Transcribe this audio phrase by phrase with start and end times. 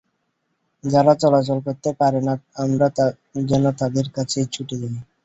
[0.83, 2.87] যাঁরা চলাচল করতে পারেন না, আমরা
[3.45, 4.95] যেন তাঁদের কাছেই ছুটে যাই।